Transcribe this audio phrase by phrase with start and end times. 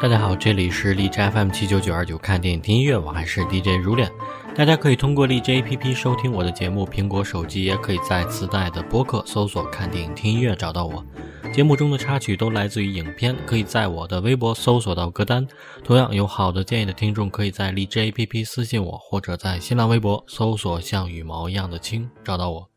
[0.00, 4.08] 大家好，这里是荔枝 FM 七九九二九看电影听音乐，我还是 DJ 如恋。
[4.54, 11.04] 大家可以通过荔枝 APP 收听我的节目，苹果手机也可以在自带的播客搜索“看电影听音乐”找到我。
[11.52, 15.44] 节目中的插曲都来自于影片，可以在我的微博搜索到歌单。
[15.82, 22.68] 同样有好的建议的听众，可以在荔枝 APP 私信我，或者在新浪微博搜索“像羽毛一样的青”找到我。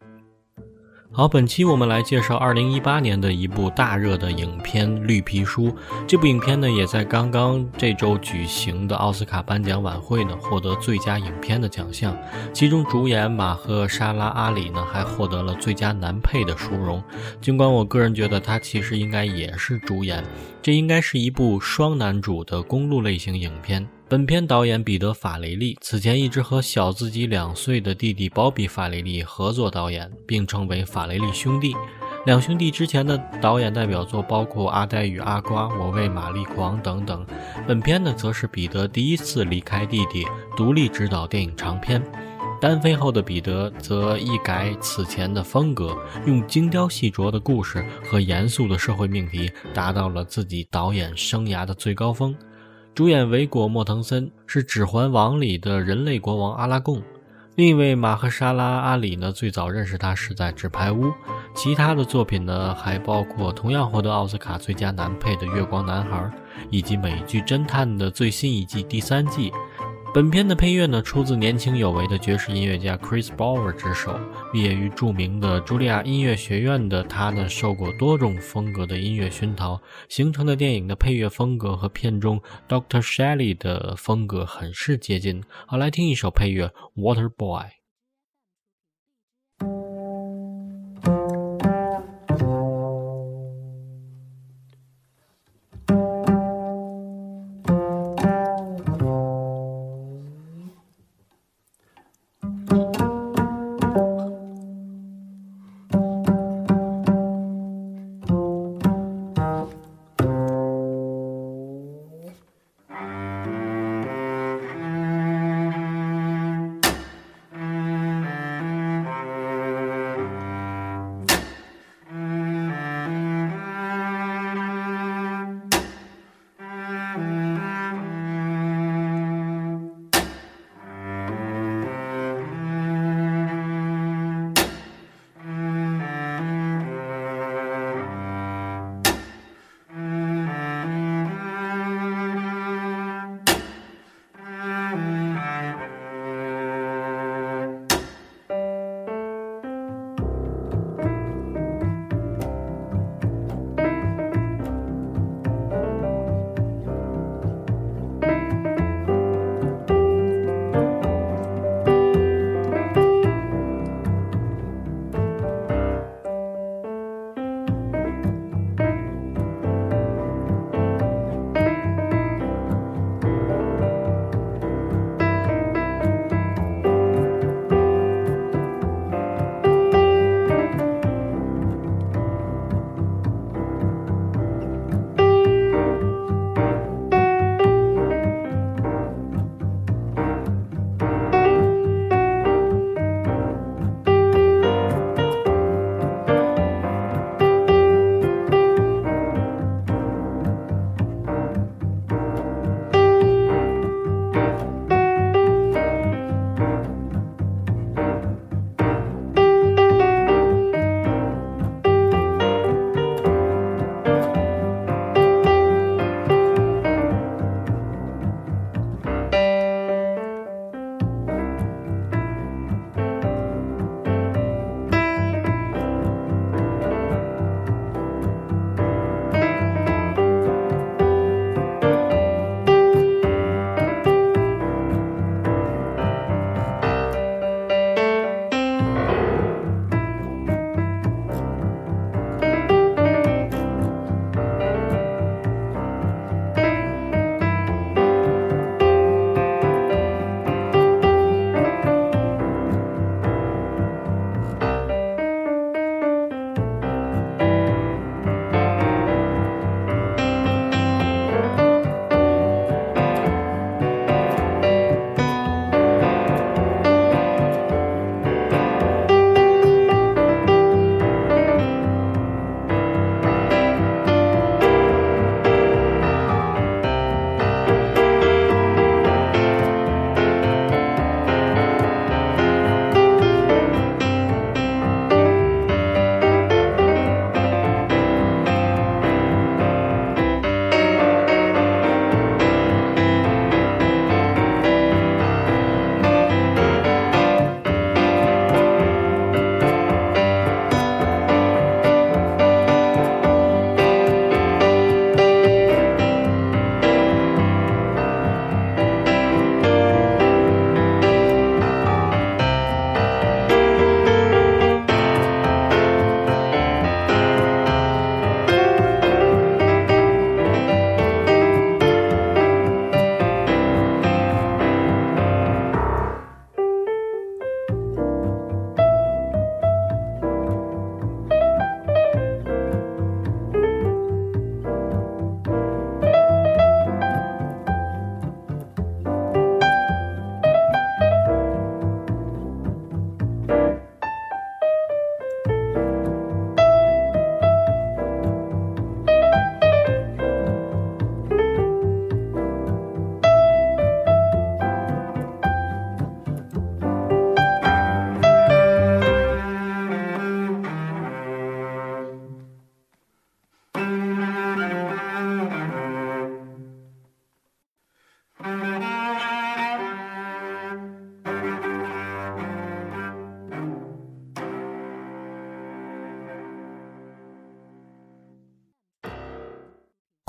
[1.13, 5.67] 好，本期我们来介绍二零一八年的一部大热的影片《绿皮书》。
[6.07, 12.17] 这部影片呢，也在刚刚这周举行的奥斯卡颁奖晚会呢，获得最佳影片的奖项。
[12.53, 17.03] 其中主演马赫沙拉阿里呢，还获得了最佳男配的殊荣。
[17.41, 20.23] 尽管我个人觉得他其实应该也是主演，
[20.61, 23.85] 这应该是一部双男主的公路类型影片。
[24.11, 31.73] 本片导演彼得·法雷利此前一直和小自己两岁的弟弟鲍比·法雷利合作导演，并称为法雷利兄弟。
[32.25, 37.25] 两兄弟之前的导演代表作包括《阿呆与阿瓜》《我为玛丽狂》等等。
[37.65, 42.03] 本片呢，则是彼得第一次离开弟弟，独立执导电影长片。
[42.59, 45.97] 单飞后的彼得则一改此前的风格，
[46.27, 52.35] 用精雕细琢的故事和严肃的社会命题，达到了自己导演生涯的最高峰。
[52.93, 57.01] 主演维果·莫腾森是《指环王》里的人类国王阿拉贡，
[57.55, 61.05] 另一位马赫沙拉·阿里呢，最早认识他是在《纸牌屋》，
[61.55, 66.17] 其他的作品呢还包括同样获得奥斯卡最佳男配的《月光男孩》，
[66.69, 69.53] 以及美剧《侦探》的最新一季第三季。
[70.13, 74.19] 本片的配乐呢，出自年轻有为的爵士音乐家 Chris Bauer 之手。
[74.51, 83.01] 毕业于著名的茱莉亚音乐学院的他呢，受过多种风格的音乐熏陶，形成的电影的配乐风格和片中 Dr.
[83.01, 85.41] Shelley 的风格很是接近。
[85.65, 87.63] 好，来听一首配乐《Water Boy》。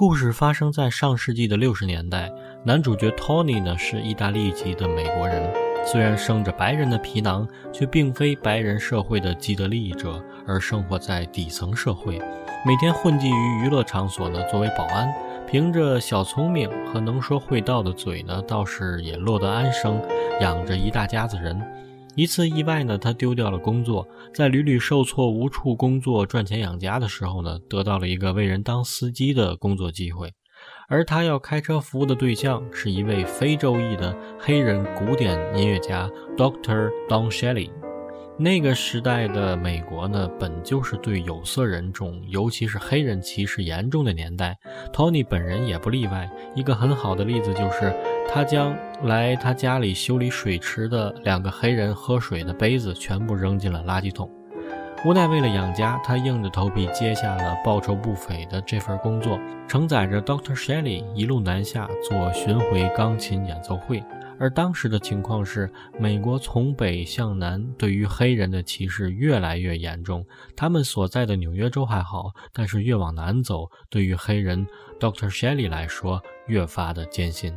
[0.02, 2.28] 故事发生在上世纪的六十年代，
[2.64, 5.48] 男主角 Tony 呢是意大利籍的美国人，
[5.86, 12.18] 虽然生着白人的皮囊，却并非白人社会的既得利益者，而生活在底层社会，
[12.66, 15.08] 每天混迹于娱乐场所呢，作为保安，
[15.46, 20.02] 凭着小聪明和能说会道的嘴呢，倒是也落得安生，
[20.40, 21.62] 养着一大家子人。
[22.14, 30.30] 一次意外呢，他丢掉了工作，在屡屡受挫、无处工作赚钱养家的时候呢，得到了一个为人当司机的工作机会。
[30.88, 36.06] 而他要开车服务的对象是一位非洲裔的黑人古典音乐家
[36.36, 37.70] Doctor Don Shelley。
[38.38, 44.58] 那个时代的美国呢，本就是对有色人种，尤其是黑人歧视严重的年代。
[44.92, 46.30] Tony 本人也不例外。
[46.54, 47.94] 一个很好的例子就是。
[48.28, 54.30] 他将来他家里修理水池的两个黑人喝水的杯子全部扔进了垃圾桶。
[55.04, 59.38] 无奈为了养家，他硬着头皮接下了报酬不菲的这份工作，
[59.68, 64.02] 承载着 Doctor Shelley 一路南下做巡回钢琴演奏会。
[64.38, 70.24] 而当时的情况是，美国从北向南对于黑人的歧视越来越严重。
[70.56, 74.66] 他们所在的纽约州还好，但是越往南走，对于黑人
[74.98, 77.52] Doctor Shelley 来说越发的艰辛。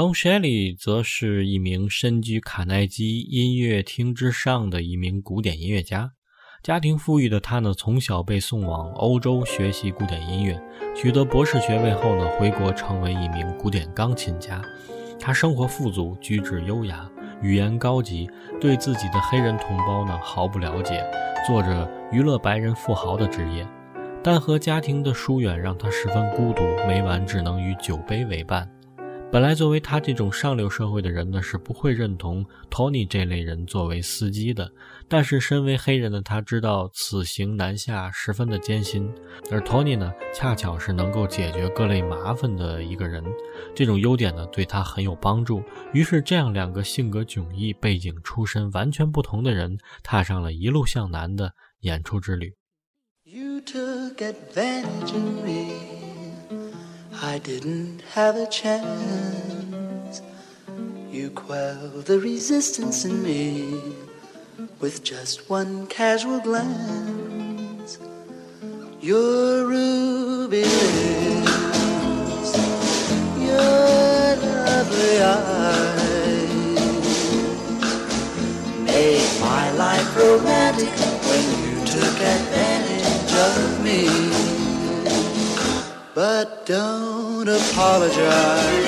[0.00, 6.12] Don Shelley 则是一名身居卡耐基音乐厅之上的一名古典音乐家。
[6.62, 10.58] 家庭富裕的他呢，从小被送往欧洲学习古典音乐，
[10.96, 14.62] 取得博士学位后呢，回国成为一名古典钢琴家。
[15.20, 17.06] 他生活富足，举止优雅，
[17.42, 18.26] 语言高级，
[18.58, 21.04] 对自己的黑人同胞呢毫不了解，
[21.46, 23.68] 做着娱乐白人富豪的职业。
[24.24, 28.66] 但和家庭的疏远让他十分孤独，每晚只能与酒杯为伴。
[29.32, 34.68] 本来，作为他这种上流社会的人呢，是不会认同 Tony 这类人作为司机的。
[35.06, 39.08] 但是，身为黑人的他，知道此行南下十分的艰辛，
[39.48, 43.22] 而 Tony 呢，恰巧是能够解决各类麻烦的一个人。
[43.72, 45.62] 这种优点呢，对他很有帮助。
[45.92, 52.52] 于是，这样两个性格迥异、背景出身完全不同的人，踏上了一路向南的演出之旅。
[53.22, 55.99] You took advantage of me.
[57.22, 60.22] I didn't have a chance.
[61.10, 63.78] You quelled the resistance in me
[64.80, 67.98] with just one casual glance.
[69.02, 72.56] Your ruby lips,
[73.38, 76.80] your lovely eyes
[78.80, 80.88] made my life romantic
[81.28, 84.08] when you took advantage of me.
[86.14, 87.09] But don't
[87.72, 88.86] apologize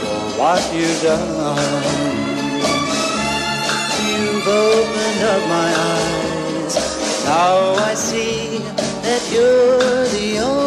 [0.00, 1.82] for what you've done.
[4.06, 6.74] You've opened up my eyes.
[7.24, 8.58] Now I see
[9.06, 10.61] that you're the only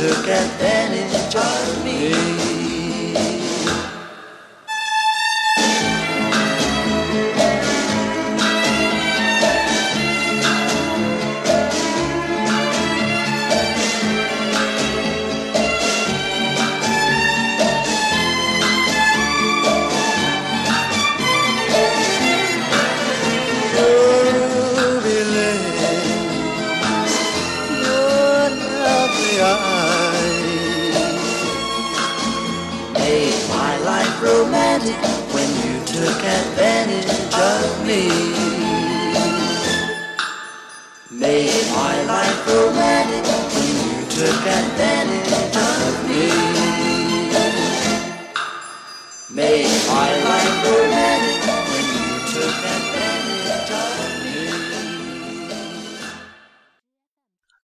[0.00, 2.77] look at any joy me.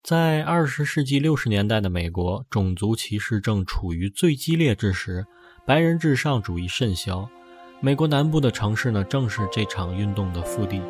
[0.08, 5.26] 在二十世纪六十年代的美国，种族歧视正处于最激烈之时，
[5.66, 7.30] 白人至上主义甚嚣。
[7.82, 10.82] 美国南部的城市呢，正是这场运动的腹地。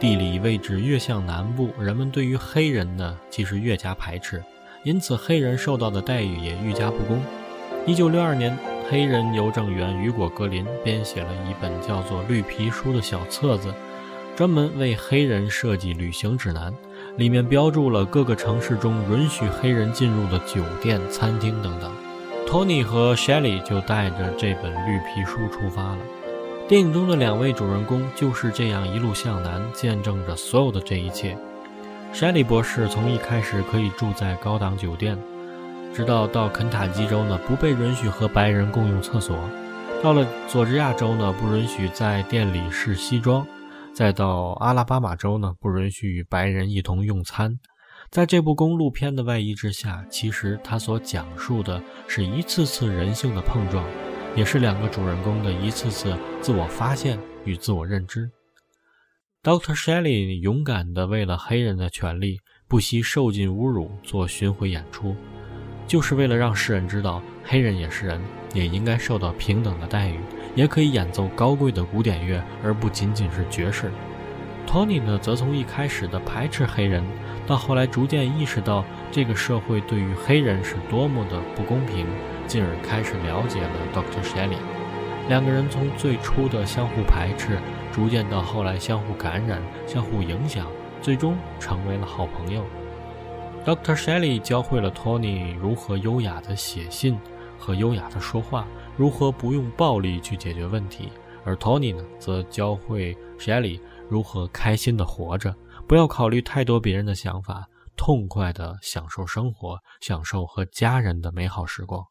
[0.00, 4.42] 地理位置越向南部，人们对于黑人呢，其实越加排斥，
[4.82, 7.22] 因此黑人受到的待遇也愈加不公。
[7.86, 8.56] 一九六二年，
[8.88, 13.74] 黑人邮政员雨果·格林编写了一本叫做《绿皮书》的小册子，
[14.34, 16.72] 专门为黑人设计旅行指南，
[17.16, 21.92] 里面标注了各个城市中允许黑人进入的酒店、餐厅等等。
[22.46, 25.98] 托尼和 Shelly 就带着这本绿皮书出发了。
[26.66, 31.36] 电影中的两位主人公就是这样一路向南，见证着所有的这一切。
[32.12, 35.18] Shelly 博士从一开始可以住在高档酒店，
[35.94, 39.36] 直到到肯塔基州呢不被允许和白人共用厕所，
[40.02, 43.46] 到了佐治亚州呢不允许在店里试西装，
[43.94, 47.56] 再到阿拉巴马州呢不允许与白人一同用餐。
[48.10, 53.86] 在这部公路片的外衣之下，其实它所讲述的是一次次人性的碰撞，
[54.34, 58.28] 也是两个主人公的一次次自我发现与自我认知。
[59.44, 59.76] Dr.
[59.76, 65.14] Shelley 勇敢地为了黑人的权利不惜受尽侮辱做巡回演出，
[65.86, 68.20] 就是为了让世人知道黑人也是人，
[68.54, 70.18] 也应该受到平等的待遇，
[70.54, 73.90] 也可以演奏高贵的古典乐，而不仅仅是爵士。
[74.66, 77.04] Tony 呢，则从一开始的排斥黑人，
[77.46, 82.06] 到后来逐渐意识到这个社会对于黑人是多么的不公平，
[82.46, 84.22] 进而开始了解了 Dr.
[84.22, 84.58] Shelley。
[85.28, 87.58] 两个人从最初的相互排斥，
[87.92, 90.66] 逐渐到后来相互感染、相互影响，
[91.00, 92.64] 最终成为了好朋友。
[93.64, 93.96] Dr.
[93.96, 97.18] Shelley 教会了 Tony 如何优雅地写信
[97.58, 101.10] 和优雅地说话，如何不用暴力去解决问题，
[101.44, 105.54] 而 Tony 呢，则教会 Shelly 如何开心的活着，
[105.88, 112.04] 不要考虑太多别人的想法，痛快的享受生活，享受和家人的美好时光。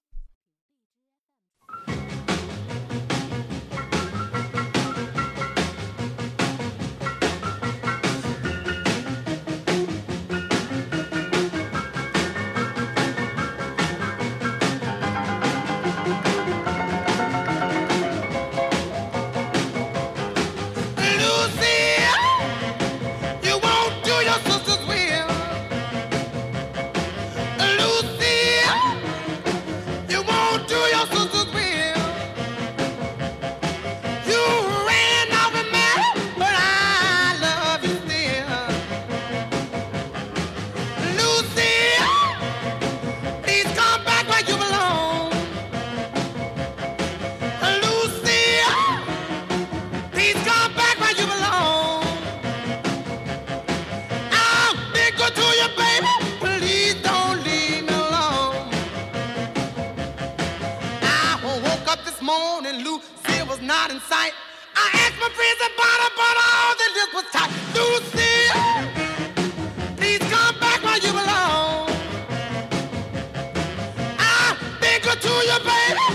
[75.23, 76.12] to you, baby.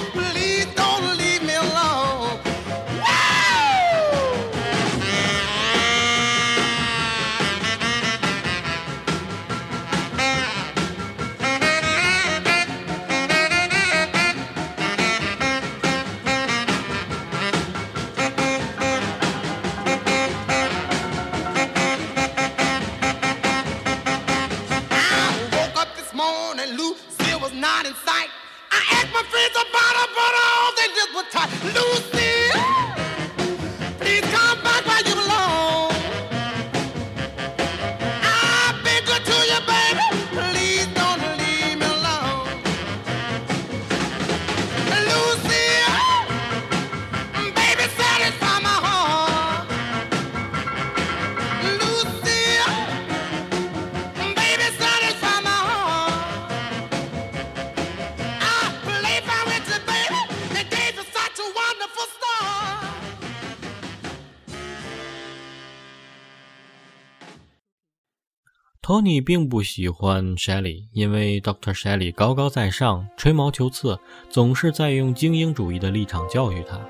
[68.89, 76.81] Tony 并不喜欢 Shelly，因为 Doctor Shelly 高高在上、吹毛求疵，总是在用精英主义的立场教育他。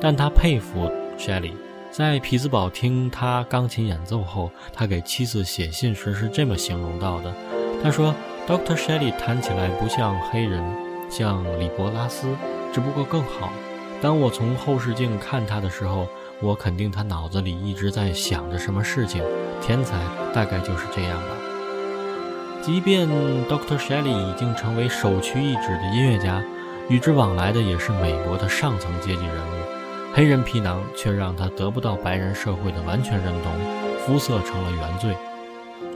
[0.00, 1.52] 但他佩服 Shelly。
[1.92, 7.32] 在匹兹堡听他钢琴演奏后，他给妻子写信时是这么形容到的
[7.80, 8.12] ：“他说
[8.48, 10.60] ，Doctor Shelly 弹起来不像黑人，
[11.08, 12.26] 像李伯拉斯，
[12.72, 13.52] 只不过更好。
[14.02, 16.08] 当我从后视镜看他的时候。”
[16.42, 19.22] 我肯定他脑子里一直在想着什么事情，
[19.60, 19.96] 天才
[20.34, 21.28] 大概就是这样吧。
[22.62, 23.08] 即便
[23.48, 23.78] Dr.
[23.78, 26.42] Shelley 已经成为首屈一指的音乐家，
[26.88, 29.62] 与之往来的也是美国的上层阶级人物，
[30.12, 33.52] 黑人皮囊却让他得不到白人社会的完全认同，
[34.04, 35.16] 肤色成了原罪。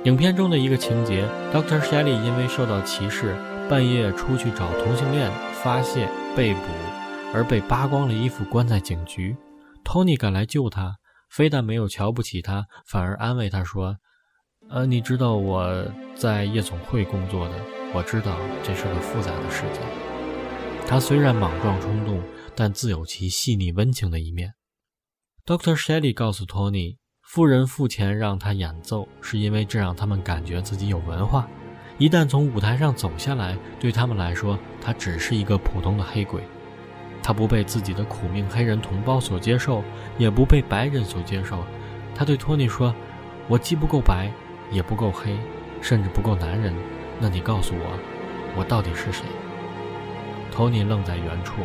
[0.05, 1.81] 影片中的一个情节，Dr.
[1.81, 3.37] Shelley 因为受到歧视，
[3.68, 5.31] 半夜出去找同性恋
[5.62, 6.61] 发泄被捕，
[7.35, 9.37] 而被扒光了衣服关在警局。
[9.92, 10.98] 托尼赶来救他，
[11.29, 13.96] 非但没有瞧不起他，反而安慰他说
[14.70, 17.55] ：“呃，你知道我在夜总会工作的，
[17.92, 19.81] 我知道这是个复杂的世界。”
[20.87, 22.22] 他虽然莽撞冲动，
[22.55, 24.55] 但自有其细腻温情的一面。
[25.44, 31.48] Doctor Shelley 告诉托尼，富人付钱让他演奏，是因为这让他们感觉自己有文化。
[31.98, 36.44] 一旦从舞台上走下来，对他们来说，他只是一个普通的黑鬼。
[37.22, 39.85] 他不被自己的苦命黑人同胞所接受，
[40.18, 41.64] 也不被白人所接受。
[42.14, 42.94] 他对托尼说
[43.46, 44.30] ：“我既不够白，
[44.70, 45.37] 也不够黑，
[45.80, 46.74] 甚至不够男人。
[47.20, 47.98] 那你告诉我，
[48.56, 49.24] 我到底是谁？”
[50.50, 51.62] 托尼愣在原处。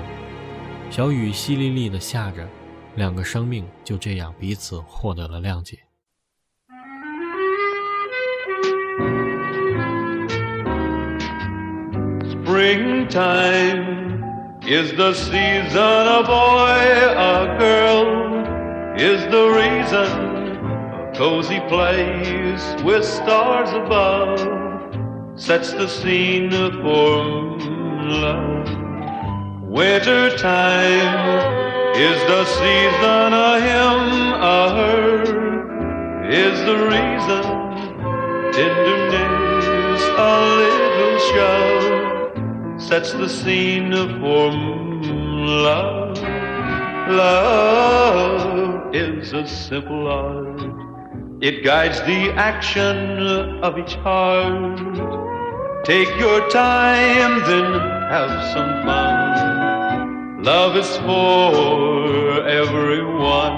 [0.91, 2.47] 小雨淅沥沥地下着，
[2.95, 5.79] 两个生命就这样彼此获得了谅解。
[12.45, 14.04] Springtime.
[14.67, 16.80] Is the season a boy,
[17.15, 18.95] a girl?
[18.97, 20.10] Is the reason
[20.91, 24.39] a cozy place with stars above?
[25.39, 27.60] Sets the scene for
[28.10, 28.67] love.
[29.62, 37.43] Winter time is the season a him, a her is the reason
[38.51, 41.74] tenderness, a little shove
[42.87, 46.15] sets the scene for love.
[47.09, 50.61] Love is a simple art.
[51.41, 53.17] It guides the action
[53.63, 54.77] of each heart.
[55.83, 57.73] Take your time, then
[58.13, 60.43] have some fun.
[60.43, 63.57] Love is for everyone.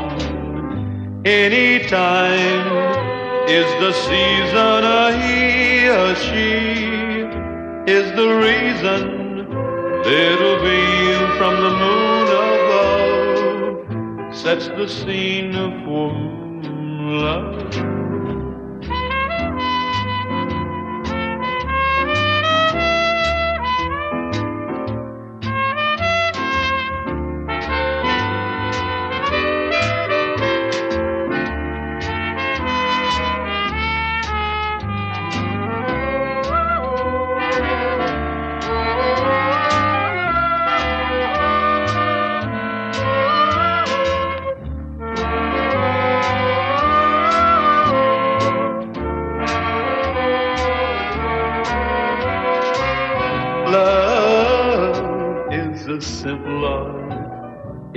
[1.25, 2.67] Anytime
[3.49, 6.87] is the season a he, a she
[7.91, 9.16] is the reason
[10.08, 12.28] Little beam from the moon
[13.84, 15.52] above sets the scene
[15.84, 16.13] for
[17.12, 18.26] love.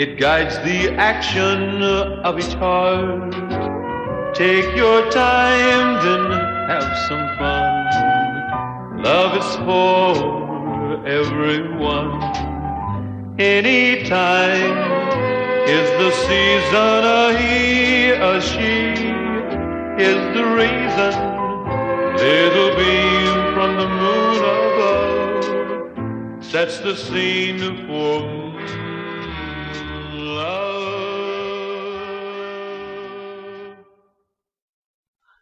[0.00, 3.34] It guides the action of each heart.
[4.34, 6.30] Take your time, then
[6.70, 9.02] have some fun.
[9.02, 12.12] Love is for everyone.
[13.38, 14.78] Anytime
[15.68, 18.96] is the season a he, a she
[20.02, 21.12] is the reason.
[22.16, 25.44] Little beam from the moon above
[26.42, 28.49] sets the scene for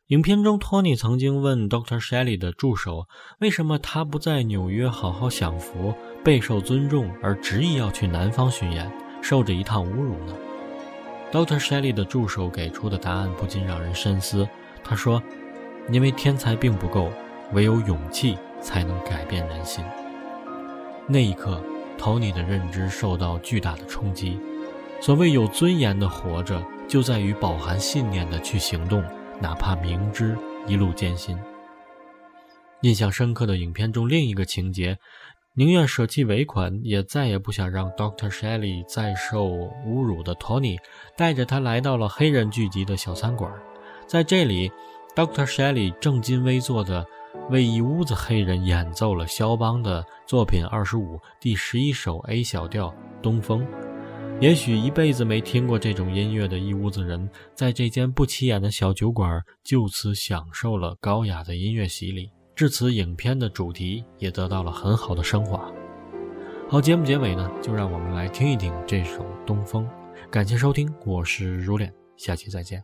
[0.08, 2.00] 影片中，托尼曾经问 Dr.
[2.00, 3.06] Shelley 的助手，
[3.40, 5.92] 为什么他不在纽约好好享福、
[6.24, 8.90] 备受尊重，而执意要去南方巡演，
[9.20, 10.34] 受着一趟侮辱呢
[11.30, 11.60] ？Dr.
[11.60, 14.48] Shelley 的助手给出的答案不禁让人深思。
[14.82, 15.22] 他说
[15.92, 17.12] ：“因为天才并不够，
[17.52, 19.84] 唯有勇气才能改变人心。”
[21.06, 21.62] 那一刻，
[21.98, 24.40] 托尼的认知受到巨大的冲击。
[25.02, 29.04] 所谓有尊严的活着，就在于饱含信念的去行动。
[29.40, 31.38] 哪怕明知一路艰辛。
[32.82, 34.98] 印象深刻的影片中另一个情节，
[35.54, 40.78] 宁愿舍弃尾款，也再也不想让 Doctor Shelley 再受侮辱的 Tony，
[41.16, 43.52] 带着他来到了黑人聚集的小餐馆。
[44.06, 44.70] 在这里
[45.16, 47.04] Doctor Shelley 正襟危坐的
[47.50, 52.88] 为一屋子黑人演奏了肖邦的作品二十五第十一首 A 小调
[53.20, 53.66] 《东风》。
[54.40, 62.30] 也许一辈子没听过这种音乐的一屋子人，在这间不起眼的小酒馆，就此享受了高雅的音乐洗礼。
[62.54, 65.68] 至此，影片的主题也得到了很好的升华。
[66.68, 69.84] 好，节目结尾呢，就让我们来听一听这首《东风》。
[70.30, 72.80] 感谢收听，我是如脸，下期再见。